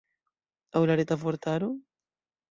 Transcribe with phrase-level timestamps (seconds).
[0.79, 1.69] Aŭ la Reta Vortaro?